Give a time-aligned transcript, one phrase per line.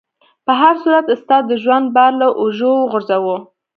[0.45, 3.35] په هر صورت استاد د ژوند بار له اوږو وغورځاوه.